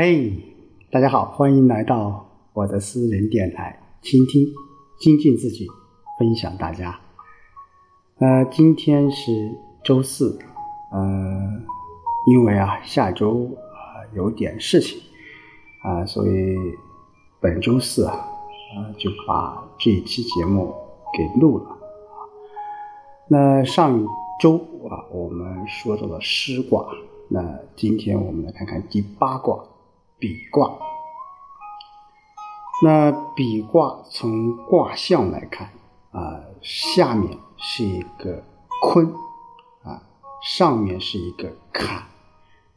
[0.00, 0.32] 嘿，
[0.92, 4.46] 大家好，欢迎来到我的私人电台，倾听、
[5.00, 5.66] 精进自己，
[6.16, 7.00] 分享大家。
[8.20, 10.38] 呃，今天是周四，
[10.92, 11.00] 呃，
[12.28, 15.00] 因为啊下周啊有点事情
[15.82, 16.56] 啊，所以
[17.40, 18.28] 本周四啊，
[18.76, 20.72] 呃就把这一期节目
[21.12, 21.76] 给录了。
[23.26, 24.06] 那上
[24.40, 24.58] 周
[24.88, 26.86] 啊，我们说到了师卦，
[27.28, 29.60] 那今天我们来看看第八卦。
[30.18, 30.76] 比卦，
[32.82, 35.70] 那比卦从卦象来看
[36.10, 38.42] 啊，下面是一个
[38.82, 39.06] 坤
[39.84, 40.02] 啊，
[40.42, 42.02] 上面是一个坎，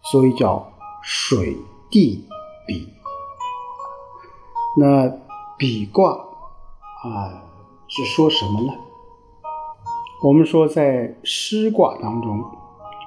[0.03, 1.57] 所以叫水
[1.89, 2.27] 地
[2.67, 2.93] 比。
[4.77, 5.11] 那
[5.57, 7.43] 比卦啊
[7.87, 8.73] 是说什么呢？
[10.23, 12.45] 我们说在师卦当中，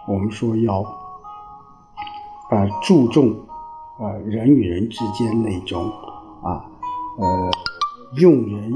[0.08, 0.82] 我们说要
[2.50, 3.46] 啊注重。
[3.98, 5.90] 啊，人与人之间那种
[6.42, 6.66] 啊，
[7.18, 7.50] 呃，
[8.16, 8.72] 用人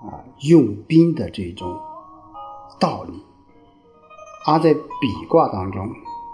[0.00, 1.78] 啊，用兵的这种
[2.80, 3.22] 道理，
[4.46, 5.90] 而在比卦当中，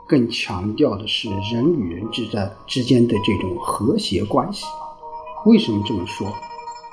[0.07, 4.67] 更强调的是人与人之间之间的这种和谐关系。
[5.45, 6.29] 为什么这么说？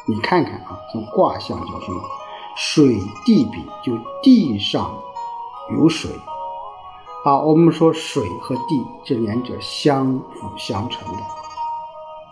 [0.08, 2.02] 你看看啊，从卦象叫什么？
[2.56, 5.00] 水地比，就地上
[5.78, 6.10] 有水。
[7.26, 11.20] 啊，我们说水和地这两者相辅相成的，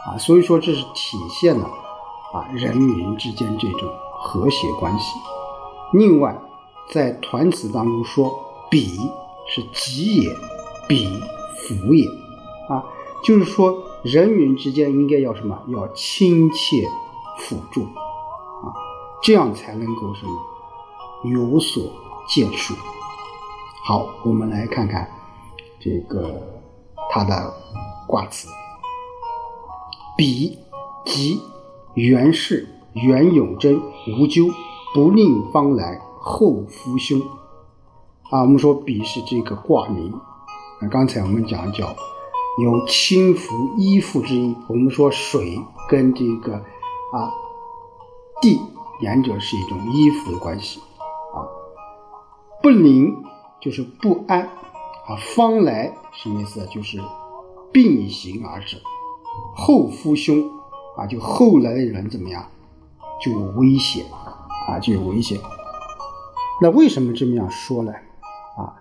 [0.06, 1.66] 啊，所以说这是体现了
[2.34, 5.20] 啊人与人之间这种和谐关系。
[5.92, 6.38] 另外，
[6.90, 8.34] 在团词当中说，
[8.72, 8.98] 比
[9.46, 10.36] 是吉也，
[10.88, 11.22] 比
[11.58, 12.08] 福也，
[12.70, 12.82] 啊，
[13.26, 15.62] 就是说人与人之间应该要什么？
[15.68, 16.88] 要亲切
[17.40, 18.72] 辅助，啊，
[19.22, 20.32] 这样才能够什么
[21.26, 21.84] 有所
[22.30, 22.74] 建树。
[23.88, 25.10] 好，我们来看看
[25.80, 26.30] 这个
[27.10, 27.54] 它的
[28.06, 28.50] 卦辞：
[30.18, 30.60] 比
[31.06, 31.40] 吉，
[31.94, 33.82] 元氏，元永贞，
[34.20, 34.52] 无咎，
[34.94, 37.18] 不令方来，后夫凶。
[38.30, 40.14] 啊，我们说比是这个卦名。
[40.82, 41.96] 那刚才我们讲叫
[42.62, 44.54] 有亲扶依附之意。
[44.68, 47.32] 我们说水跟这个啊
[48.42, 48.60] 地
[49.00, 50.82] 两者是一种依附的关系
[51.34, 51.48] 啊，
[52.62, 53.24] 不灵。
[53.60, 56.66] 就是不安啊，方来什么意思？
[56.68, 57.00] 就是
[57.72, 58.78] 并行而至，
[59.56, 60.38] 后夫凶
[60.96, 62.46] 啊，就后来的人怎么样
[63.20, 64.06] 就有危险
[64.68, 65.40] 啊，就有危险。
[66.62, 67.92] 那为什么这么样说呢？
[68.58, 68.76] 啊，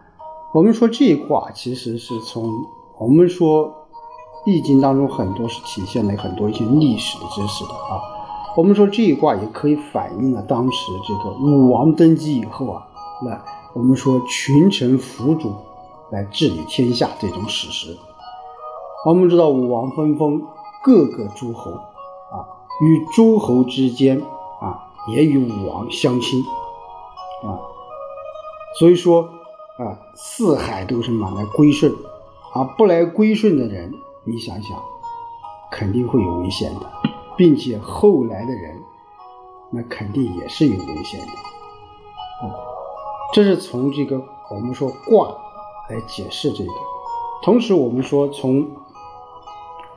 [0.53, 2.67] 我们说这一卦其实是从
[2.99, 3.73] 我们说
[4.45, 8.01] 易经当中很多是体现了很多一些历史的知识的啊。
[8.57, 12.87] 我们说这一卦也可以反映了当时这个武王登基以后啊，
[13.23, 13.43] 那。
[13.77, 15.55] 我们说群臣辅主
[16.11, 17.95] 来治理天下这种史实，
[19.05, 20.43] 我们知道武王分封
[20.83, 22.49] 各个诸侯啊，
[22.81, 24.19] 与诸侯之间
[24.63, 26.43] 啊也与武王相亲
[27.45, 27.61] 啊，
[28.79, 29.29] 所以说
[29.77, 31.93] 啊四海都是满来归顺
[32.55, 33.93] 啊，不来归顺的人，
[34.25, 34.83] 你想想
[35.71, 36.91] 肯定会有危险的，
[37.37, 38.83] 并且后来的人
[39.71, 41.27] 那肯定也是有危险的
[42.49, 42.57] 啊。
[43.33, 45.29] 这是从这个我们说卦
[45.91, 46.73] 来解释这个，
[47.43, 48.67] 同时我们说从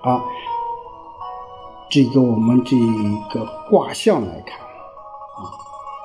[0.02, 0.24] 啊
[1.90, 5.56] 这个我们这一个卦象来看啊，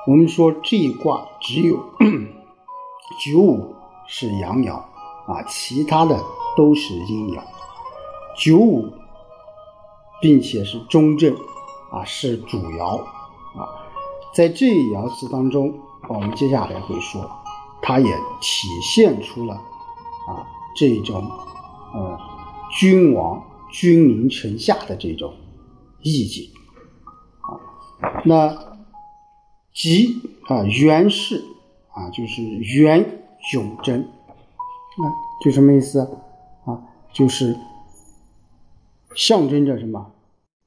[0.07, 1.75] 我们说这一卦只有
[3.19, 3.75] 九五
[4.07, 6.17] 是阳爻啊，其他的
[6.55, 7.41] 都是阴爻。
[8.37, 8.87] 九五
[10.21, 11.35] 并且是中正
[11.91, 13.67] 啊，是主爻啊，
[14.33, 15.73] 在这一爻辞当中。
[16.09, 17.29] 我们接下来会说，
[17.81, 18.05] 它也
[18.41, 20.45] 体现出了啊
[20.75, 21.23] 这种
[21.93, 22.19] 呃
[22.71, 25.33] 君王君临城下的这种
[26.01, 26.49] 意境
[27.41, 27.57] 啊。
[28.23, 28.77] 那
[29.73, 31.43] 吉啊元氏
[31.91, 35.03] 啊就是元永贞，啊
[35.43, 35.99] 就什么意思
[36.65, 36.81] 啊？
[37.11, 37.57] 就是
[39.15, 40.11] 象征着什么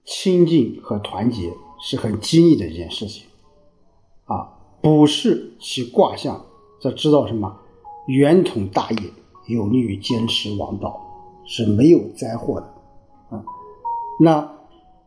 [0.05, 3.27] 亲近和团结是很吉利的一件事情
[4.27, 4.58] 啊。
[4.81, 6.41] 卜筮其卦象，
[6.81, 7.59] 则知道什么？
[8.07, 8.99] 圆统大业，
[9.49, 10.99] 有利于坚持王道，
[11.45, 12.67] 是没有灾祸的
[13.37, 13.45] 啊。
[14.21, 14.57] 那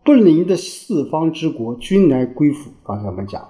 [0.03, 2.69] 不灵的四方之国，均来归附。
[2.83, 3.41] 刚才我们讲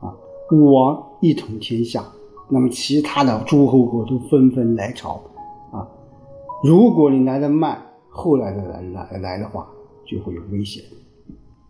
[0.00, 0.14] 啊，
[0.52, 2.04] 武王一统天下，
[2.48, 5.20] 那么其他的诸侯国都纷纷来朝
[5.72, 5.88] 啊。
[6.62, 9.66] 如果你来的慢，后来的来来来的话，
[10.06, 10.84] 就会有危险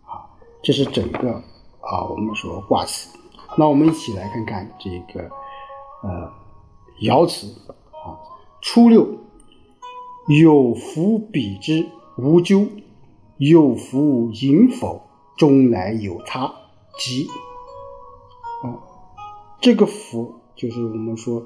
[0.03, 0.27] 啊。
[0.61, 1.31] 这是整个
[1.79, 3.17] 啊，我们说卦辞。
[3.57, 5.29] 那我们一起来看看这个，
[6.03, 6.31] 呃，
[7.01, 7.47] 爻辞
[7.91, 8.17] 啊。
[8.61, 9.07] 初六，
[10.27, 11.87] 有福比之，
[12.17, 12.67] 无咎，
[13.37, 15.01] 有福盈否，
[15.37, 16.53] 终来有他
[16.97, 17.27] 吉。
[18.63, 18.79] 啊，
[19.59, 21.43] 这个福就是我们说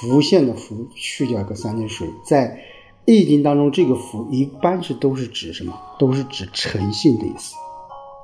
[0.00, 2.64] 浮现的浮，去掉一个三点水，在
[3.04, 5.78] 易经当中，这个福一般是都是指什么？
[5.98, 7.54] 都是指诚信的意思。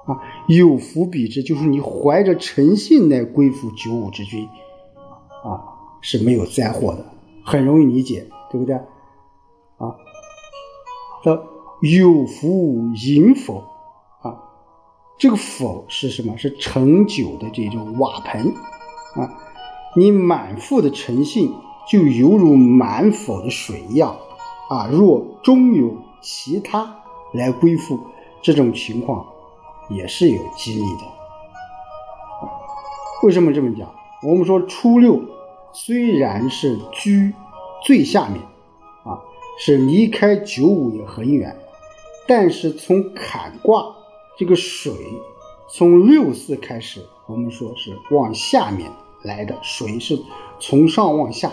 [0.06, 4.46] 啊，有福比之，就是你怀着诚信来归附九五之君，
[5.42, 5.64] 啊，
[6.02, 7.06] 是没有灾祸的，
[7.42, 8.74] 很容易理解，对不对？
[8.74, 9.96] 啊，
[11.24, 11.42] 的
[11.80, 13.64] 有福迎否
[14.22, 14.36] 啊，
[15.18, 16.36] 这个否是什么？
[16.36, 18.54] 是盛酒的这种瓦盆
[19.14, 19.38] 啊，
[19.96, 21.50] 你满腹的诚信
[21.90, 24.16] 就犹如满否的水一样
[24.68, 26.94] 啊，若终有其他
[27.32, 27.98] 来归附，
[28.42, 29.26] 这种情况。
[29.90, 31.02] 也是有机密的，
[33.22, 33.92] 为什么这么讲？
[34.22, 35.20] 我们说初六
[35.72, 37.34] 虽然是居
[37.84, 38.40] 最下面，
[39.04, 39.20] 啊，
[39.58, 41.54] 是离开九五也很远，
[42.26, 43.94] 但是从坎卦
[44.38, 44.92] 这个水
[45.68, 48.90] 从六四开始，我们说是往下面
[49.22, 50.18] 来的水是
[50.58, 51.52] 从上往下，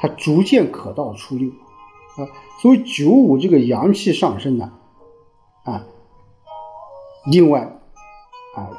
[0.00, 1.50] 它逐渐可到初六，
[2.16, 2.26] 啊，
[2.60, 4.72] 所以九五这个阳气上升呢，
[5.64, 5.84] 啊。
[7.30, 7.60] 另外，
[8.54, 8.70] 啊，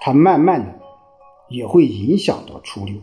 [0.00, 0.80] 它慢慢的
[1.48, 2.96] 也会影响到初六，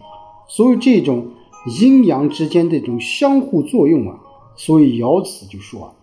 [0.47, 1.31] 所以这种
[1.79, 4.19] 阴阳之间的这种相互作用啊，
[4.55, 5.95] 所以爻辞就说：“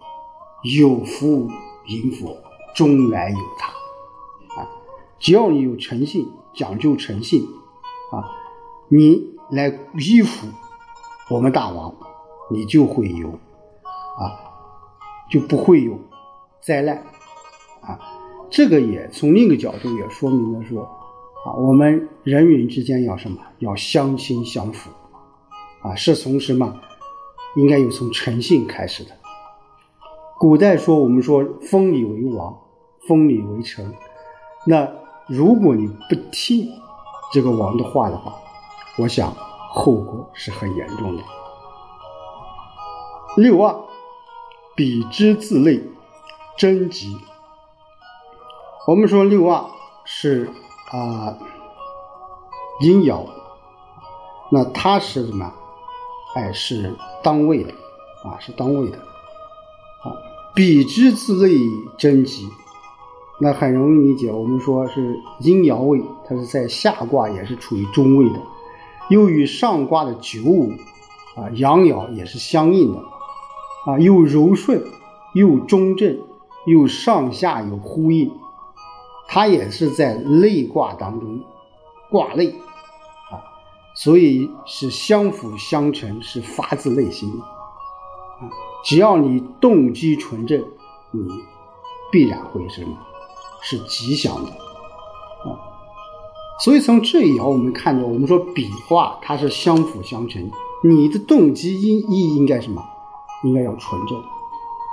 [0.78, 1.50] 有福
[1.86, 2.36] 迎福，
[2.74, 3.70] 终来有他。”
[4.60, 4.68] 啊，
[5.18, 7.42] 只要你有诚信，讲究诚信，
[8.12, 8.24] 啊，
[8.88, 9.68] 你来
[9.98, 10.46] 依附
[11.28, 11.94] 我们大王，
[12.50, 14.40] 你就会有，啊，
[15.30, 15.98] 就不会有
[16.60, 17.04] 灾难，
[18.50, 20.82] 这个也从另一个角度也说明了说，
[21.46, 23.38] 啊，我们人与人之间要什么？
[23.60, 24.90] 要相亲相辅，
[25.82, 26.74] 啊，是从什么？
[27.56, 29.10] 应该有从诚信开始的。
[30.38, 32.58] 古代说我们说封你为王，
[33.06, 33.92] 封你为臣，
[34.66, 34.88] 那
[35.28, 36.68] 如果你不听
[37.32, 38.34] 这个王的话的话，
[38.98, 39.32] 我想
[39.70, 41.22] 后果是很严重的。
[43.36, 43.76] 六二，
[44.74, 45.80] 比之自累，
[46.56, 47.16] 贞吉。
[48.90, 49.64] 我们说六二
[50.04, 50.50] 是
[50.90, 51.38] 啊
[52.80, 53.24] 阴爻，
[54.50, 55.52] 那它是什么？
[56.34, 56.92] 哎，是
[57.22, 57.72] 当位的
[58.24, 60.10] 啊，是当位的啊。
[60.56, 61.54] 比之自类
[61.98, 62.48] 贞吉，
[63.38, 64.32] 那很容易理解。
[64.32, 68.40] 我们说是阴爻位，它是在下卦也是处于中位的，
[69.08, 70.72] 又与上卦的九五
[71.36, 72.98] 啊阳爻也是相应的
[73.86, 74.82] 啊，又柔顺
[75.34, 76.18] 又中正，
[76.66, 78.32] 又上下有呼应。
[79.32, 81.40] 它也是在内卦当中，
[82.10, 82.48] 卦内
[83.30, 83.38] 啊，
[83.94, 88.50] 所以是相辅相成，是发自内心的啊。
[88.84, 90.60] 只要你动机纯正，
[91.12, 91.20] 你
[92.10, 92.98] 必然会什么？
[93.62, 95.54] 是吉祥的啊。
[96.64, 100.50] 所以从这一爻我们看到，我们说笔画它是相辅相成，
[100.82, 102.84] 你的动机应应应该什么？
[103.44, 104.18] 应该要纯正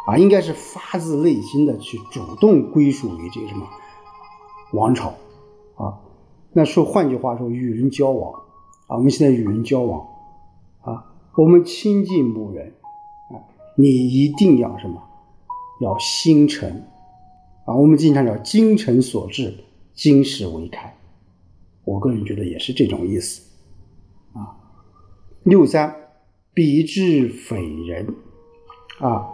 [0.06, 3.68] 啊，应该是发自内心的去主动归属于这个什么？
[4.74, 5.14] 王朝，
[5.76, 6.00] 啊，
[6.52, 8.34] 那说换句话说，与人交往，
[8.88, 10.06] 啊，我们现在与人交往，
[10.82, 11.06] 啊，
[11.36, 12.74] 我们亲近某人，
[13.32, 13.40] 啊，
[13.76, 15.02] 你一定要什么？
[15.80, 16.84] 要心诚，
[17.66, 19.56] 啊，我们经常讲精诚所至，
[19.94, 20.98] 金石为开，
[21.86, 23.42] 我个人觉得也是这种意思，
[24.34, 24.58] 啊，
[25.44, 25.96] 六三，
[26.54, 28.16] 比之匪人，
[29.00, 29.30] 啊，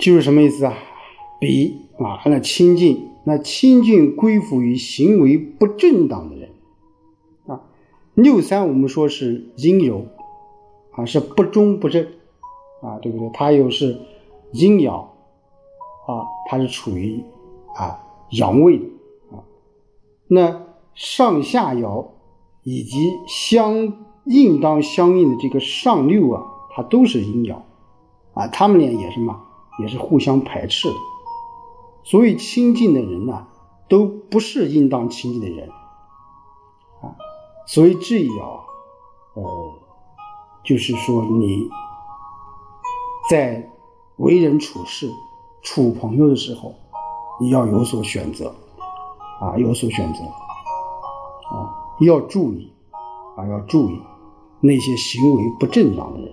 [0.00, 0.74] 就是什么意思啊？
[1.38, 3.06] 比啊，那亲近。
[3.28, 6.48] 那亲近归附于行为不正当的人，
[7.46, 7.60] 啊，
[8.14, 10.06] 六三我们说是阴柔，
[10.92, 12.06] 啊是不忠不正，
[12.80, 13.30] 啊对不对？
[13.34, 14.00] 它又是
[14.52, 15.00] 阴爻，
[16.06, 17.22] 啊它是处于
[17.76, 18.84] 啊阳位的，
[19.32, 19.44] 啊
[20.26, 20.62] 那
[20.94, 22.06] 上下爻
[22.62, 23.92] 以及相
[24.24, 27.56] 应当相应的这个上六啊，它都是阴爻，
[28.32, 29.42] 啊他们俩也是嘛，
[29.80, 30.94] 也是互相排斥的。
[32.10, 33.48] 所以亲近的人呢，
[33.86, 35.68] 都不是应当亲近的人，
[37.02, 37.12] 啊，
[37.66, 38.60] 所以这爻，
[39.34, 39.74] 呃，
[40.64, 41.68] 就是说你
[43.28, 43.70] 在
[44.16, 45.12] 为人处事、
[45.60, 46.74] 处朋友的时候，
[47.42, 48.54] 你要有所选择，
[49.38, 50.24] 啊，有所选择，
[51.54, 52.72] 啊，要注意，
[53.36, 54.00] 啊，要注意
[54.60, 56.32] 那些行为不正当的人，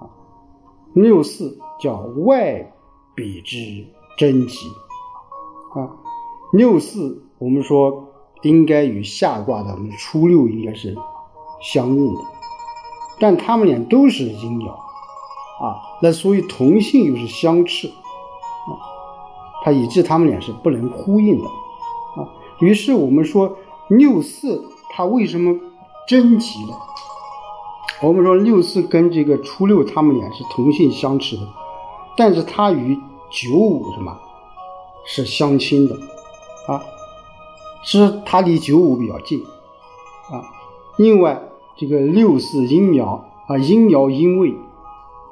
[0.00, 0.10] 啊，
[0.94, 2.74] 六四叫外
[3.14, 3.86] 比之。
[4.16, 4.68] 贞吉
[5.74, 5.90] 啊，
[6.52, 8.08] 六四我们说
[8.42, 10.96] 应该与下卦的初六应该是
[11.60, 12.20] 相应的，
[13.18, 18.78] 但他们俩都是阴爻啊，那所以同性又是相斥啊，
[19.64, 22.28] 它以致他们俩是不能呼应的啊。
[22.60, 23.56] 于是我们说
[23.88, 25.58] 六四它为什么
[26.06, 26.74] 贞吉呢？
[28.02, 31.42] 我们说六四跟这个初六他们俩是同性相斥的，
[32.16, 32.98] 但是它与
[33.34, 34.16] 九五什么
[35.04, 35.96] 是相亲的
[36.68, 36.80] 啊？
[37.82, 39.42] 是它离九五比较近
[40.30, 40.46] 啊。
[40.96, 41.42] 另外
[41.76, 44.54] 这个六四阴爻啊，阴爻阴位，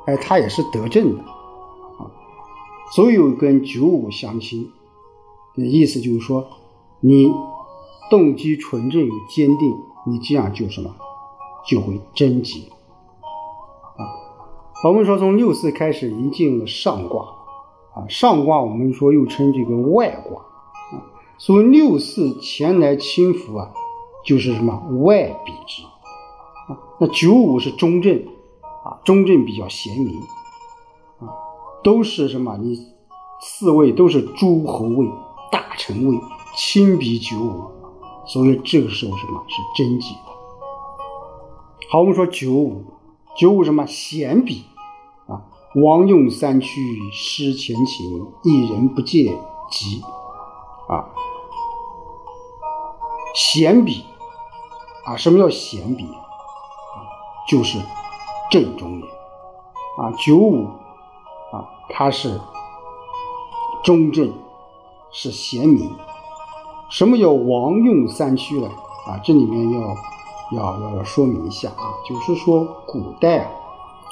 [0.06, 2.10] 哎，它也是得正的啊。
[2.92, 4.72] 所有跟九五相亲
[5.54, 6.44] 的意思就是说，
[6.98, 7.32] 你
[8.10, 9.74] 动机纯正又坚定，
[10.08, 10.90] 你这样就什么？
[11.64, 12.68] 就会贞吉
[13.96, 14.02] 啊。
[14.82, 17.28] 我们说从六四开始，已经进入了上卦
[17.94, 18.06] 啊。
[18.08, 20.40] 上卦我们说又称这个外卦
[20.96, 21.02] 啊。
[21.38, 23.70] 所以六四前来轻浮啊，
[24.24, 26.78] 就是什么外比之啊。
[26.98, 28.24] 那九五是中正
[28.84, 30.20] 啊，中正比较贤明
[31.20, 31.28] 啊，
[31.82, 32.56] 都是什么？
[32.58, 32.76] 你
[33.40, 35.08] 四位都是诸侯位、
[35.50, 36.16] 大臣位，
[36.56, 37.64] 亲比九五，
[38.24, 40.32] 所以这个时候什么是贞吉的。
[41.90, 42.84] 好，我们说九五，
[43.36, 44.64] 九五什么贤比？
[45.74, 49.38] 王用三驱，失前情，一人不借
[49.70, 50.02] 吉
[50.88, 51.08] 啊。
[53.34, 54.04] 贤比
[55.06, 56.98] 啊，什么叫贤比啊？
[57.48, 57.78] 就是
[58.50, 59.06] 正中也
[59.96, 60.12] 啊。
[60.18, 60.64] 九五
[61.52, 62.38] 啊，他是
[63.82, 64.32] 中正，
[65.10, 65.90] 是贤明。
[66.90, 68.68] 什么叫王用三驱呢？
[69.06, 69.94] 啊，这里面要。
[70.52, 73.50] 要要要说明一下啊，就是说古代啊，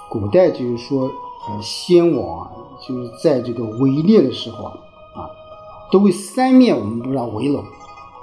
[0.08, 1.10] 古代就是说
[1.48, 2.50] 呃先王啊，
[2.86, 4.78] 就是在这个围猎的时候啊，
[5.14, 5.30] 啊，
[5.90, 7.64] 都会三面我们不让围拢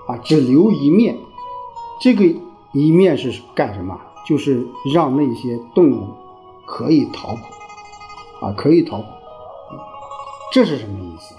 [0.07, 1.17] 啊，只留一面，
[1.99, 2.25] 这个
[2.73, 3.99] 一面是干什么？
[4.25, 6.09] 就是让那些动物
[6.65, 9.07] 可以逃跑啊，可以逃跑，
[10.51, 11.35] 这是什么意思？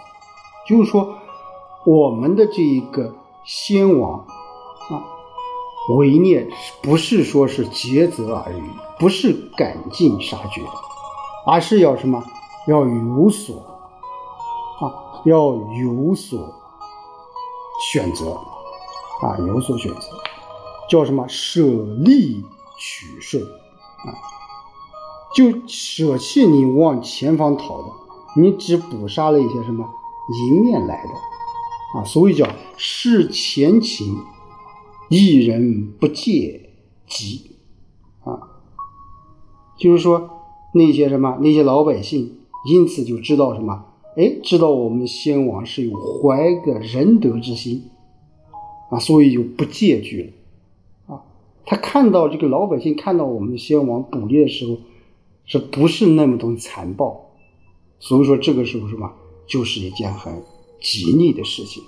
[0.67, 1.15] 就是说
[1.85, 4.27] 我们的这一个先王
[4.91, 5.05] 啊。
[5.97, 6.47] 围猎
[6.83, 8.63] 不是说是竭泽而渔，
[8.99, 10.61] 不是赶尽杀绝，
[11.51, 12.23] 而是要什么？
[12.67, 13.57] 要有所
[14.81, 16.55] 啊，要有所
[17.91, 18.33] 选择
[19.23, 20.01] 啊，有所选择，
[20.91, 21.27] 叫什么？
[21.27, 21.63] 舍
[22.01, 22.45] 利
[22.79, 24.13] 取顺啊，
[25.35, 27.89] 就舍弃你往前方逃的，
[28.37, 29.89] 你只捕杀了一些什么
[30.51, 34.19] 迎面来的啊，所以叫视前情。
[35.09, 36.69] 一人不借
[37.07, 37.57] 急
[38.25, 38.37] 啊，
[39.79, 40.38] 就是说
[40.75, 42.39] 那些什么那些老百姓，
[42.71, 43.87] 因此就知道什么？
[44.17, 47.89] 哎，知道我们的先王是有怀个仁德之心
[48.91, 50.35] 啊，所以就不借据
[51.07, 51.23] 了啊。
[51.65, 54.79] 他看到这个老百姓看到我们的先王捕猎的时候，
[55.45, 57.31] 是不是那么多残暴？
[58.01, 59.13] 所以说这个时候什么，
[59.47, 60.43] 就是一件很
[60.81, 61.83] 吉利的事情。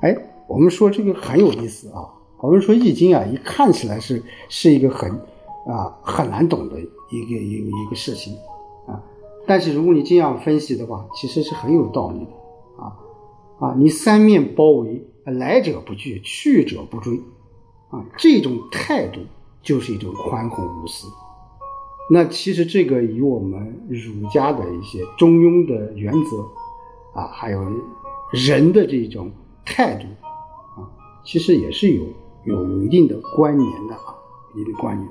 [0.00, 0.16] 哎，
[0.46, 2.13] 我们说这个很有意思啊。
[2.38, 5.10] 我们说《易经》啊，一看起来是是一个很
[5.66, 8.34] 啊很难懂的一个一个一个事情
[8.86, 9.02] 啊。
[9.46, 12.96] 但是如果你这样分析的话，其实是很有道理的啊
[13.58, 13.74] 啊！
[13.78, 17.20] 你三面包围，来者不拒，去者不追
[17.90, 19.20] 啊，这种态度
[19.62, 21.08] 就是一种宽宏无私。
[22.10, 27.60] 那其实这个与我们儒家的一些中庸的原则啊，还有
[28.32, 29.30] 人的这种。
[29.66, 30.04] 态度
[30.78, 30.84] 啊，
[31.24, 32.02] 其实也是有
[32.44, 34.14] 有有一定的关联的啊，
[34.54, 35.08] 一定关联。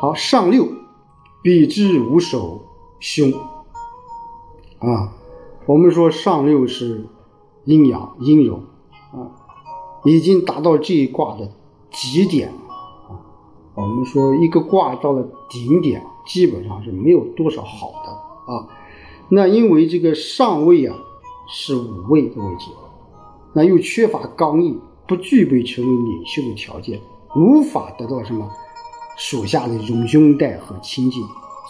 [0.00, 0.68] 好，上六，
[1.42, 2.64] 比之无首
[3.00, 3.32] 凶
[4.78, 5.12] 啊。
[5.66, 7.06] 我们说上六是
[7.64, 8.60] 阴阳阴柔
[9.12, 9.32] 啊，
[10.04, 11.50] 已经达到这一卦的
[11.90, 12.50] 极点
[13.08, 13.18] 啊。
[13.74, 18.68] 我们说一个卦到了顶点，基本上是没有多少好的啊。
[19.30, 20.96] 那因为这个上位啊
[21.48, 22.70] 是五位的位置。
[23.56, 27.00] 那又缺乏刚毅，不具备成为领袖的条件，
[27.36, 28.48] 无法得到什么
[29.16, 31.22] 属下的这种拥戴和亲近，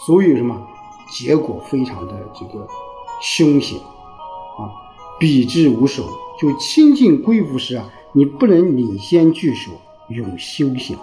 [0.05, 0.65] 所以什么
[1.09, 2.67] 结果非常的这个
[3.21, 3.77] 凶险
[4.57, 4.71] 啊！
[5.19, 6.03] 比之无首，
[6.39, 9.71] 就亲近贵妇时啊，你不能领先聚首，
[10.09, 10.97] 有修行，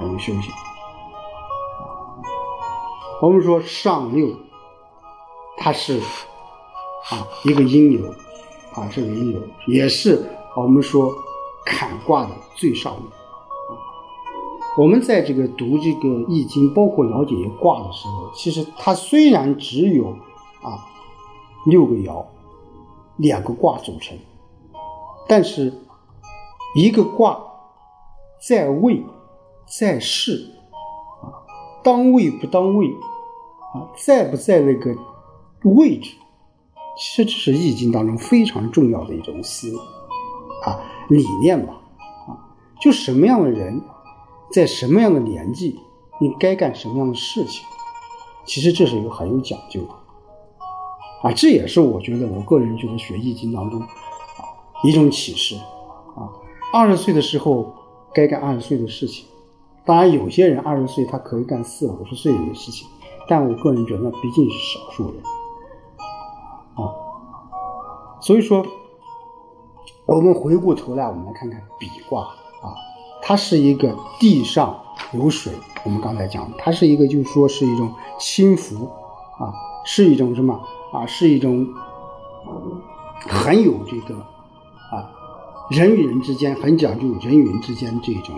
[0.00, 0.52] 有修行。
[3.20, 4.28] 我们说上六，
[5.58, 8.14] 它是啊一个阴流。
[8.74, 10.24] 啊，这个阴柔也是
[10.60, 11.14] 我们说
[11.64, 13.04] 坎卦的最上面。
[14.76, 20.10] 我们在这个读这个易经，包括了解一卦的时候，其实它虽然只有
[20.62, 20.86] 啊
[21.66, 22.24] 六个爻，
[23.16, 24.16] 两个卦组成，
[25.26, 25.72] 但是
[26.76, 27.40] 一个卦
[28.46, 29.02] 在位
[29.66, 30.48] 在势
[31.22, 31.26] 啊，
[31.82, 32.86] 当位不当位
[33.74, 34.94] 啊，在不在那个
[35.64, 36.12] 位置，
[36.96, 39.82] 其实这是易经当中非常重要的一种思维
[40.68, 41.74] 啊理念吧
[42.26, 42.36] 啊，
[42.80, 43.80] 就什么样的人，
[44.52, 45.80] 在什么样的年纪，
[46.20, 47.66] 你该干什么样的事情，
[48.44, 49.88] 其实这是一个很有讲究的
[51.22, 53.88] 啊，这也是我觉得我个人觉得学易经当中啊
[54.84, 55.56] 一种启示
[56.14, 56.28] 啊，
[56.72, 57.74] 二十岁的时候
[58.12, 59.26] 该干二十岁的事情。
[59.84, 62.86] 当然，有些人二十岁他可以干四五十岁的事情，
[63.26, 65.22] 但我个人觉得那毕竟是少数人
[66.74, 66.92] 啊。
[68.20, 68.66] 所以说，
[70.08, 72.22] 我们回过头来，我们来看看比卦
[72.62, 72.72] 啊，
[73.20, 74.74] 它是一个地上
[75.12, 75.52] 有水。
[75.84, 78.86] 我们刚才讲，它是一个，就是说是一种轻浮
[79.38, 79.52] 啊，
[79.84, 80.58] 是一种什么
[80.94, 81.04] 啊？
[81.04, 81.68] 是一种
[83.20, 84.14] 很有这个
[84.90, 85.12] 啊，
[85.68, 88.34] 人与人之间很讲究人与人之间这种。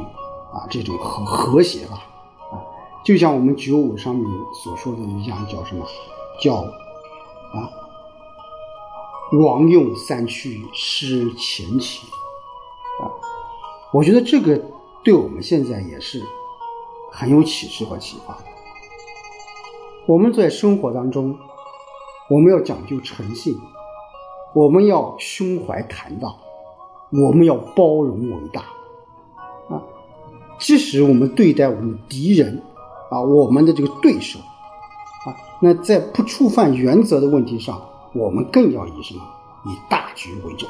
[0.52, 2.02] 啊，这种和和谐吧，
[2.50, 2.58] 啊，
[3.04, 5.86] 就像我们九五上面所说的一样，叫什么？
[6.42, 7.70] 叫啊，
[9.32, 12.06] 王用三去失前期，
[13.00, 13.06] 啊，
[13.92, 14.60] 我觉得这个
[15.04, 16.20] 对我们现在也是
[17.12, 18.44] 很有启示和启发的。
[20.06, 21.38] 我们在生活当中，
[22.28, 23.56] 我们要讲究诚信，
[24.52, 26.34] 我们要胸怀坦荡，
[27.12, 28.62] 我们要包容伟大。
[29.68, 29.82] 啊
[30.58, 32.62] 即使我们对待我们的敌人，
[33.10, 35.32] 啊，我们的这个对手，啊，
[35.62, 37.80] 那在不触犯原则的问题上，
[38.14, 39.22] 我们更要以什么？
[39.66, 40.68] 以大局为重，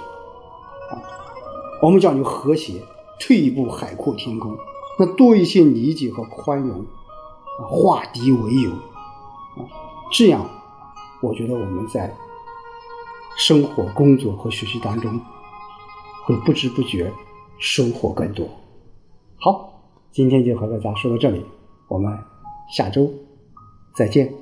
[0.90, 0.98] 啊，
[1.80, 2.82] 我们讲究和谐，
[3.18, 4.56] 退一步海阔天空，
[4.98, 9.64] 那多一些理解和宽容，啊，化敌为友，啊，
[10.12, 10.44] 这样，
[11.22, 12.14] 我觉得我们在
[13.36, 15.20] 生活、工作和学习当中，
[16.24, 17.12] 会不知不觉
[17.58, 18.46] 收获更多。
[19.38, 19.68] 好。
[20.12, 21.46] 今天就和大家说到这里，
[21.86, 22.12] 我们
[22.68, 23.08] 下周
[23.94, 24.34] 再见。